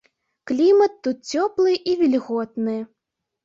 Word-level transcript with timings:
Клімат 0.51 0.95
тут 1.09 1.29
цёплы 1.35 1.77
і 1.89 1.95
вільготны. 2.03 2.79